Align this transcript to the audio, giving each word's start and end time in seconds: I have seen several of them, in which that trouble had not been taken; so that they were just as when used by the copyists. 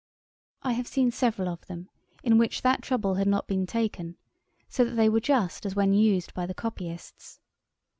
I 0.63 0.71
have 0.71 0.87
seen 0.87 1.11
several 1.11 1.47
of 1.47 1.67
them, 1.67 1.87
in 2.23 2.39
which 2.39 2.63
that 2.63 2.81
trouble 2.81 3.13
had 3.13 3.27
not 3.27 3.45
been 3.47 3.67
taken; 3.67 4.17
so 4.67 4.83
that 4.83 4.95
they 4.95 5.09
were 5.09 5.19
just 5.21 5.63
as 5.63 5.75
when 5.75 5.93
used 5.93 6.33
by 6.33 6.47
the 6.47 6.55
copyists. 6.55 7.39